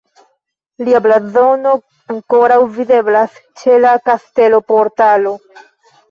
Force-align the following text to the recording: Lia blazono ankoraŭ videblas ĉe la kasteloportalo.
Lia 0.85 0.99
blazono 1.05 1.73
ankoraŭ 2.13 2.57
videblas 2.77 3.35
ĉe 3.61 3.75
la 3.83 3.91
kasteloportalo. 4.09 5.35